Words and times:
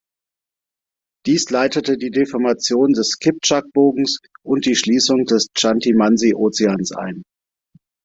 Dies 1.27 1.47
leitete 1.51 1.95
die 1.95 2.09
Deformation 2.09 2.93
des 2.93 3.19
Kiptschak-Bogens 3.19 4.17
und 4.43 4.65
die 4.65 4.75
Schließung 4.75 5.25
des 5.25 5.45
Chanty-Mansi-Ozeans 5.55 6.91
ein. 6.93 7.21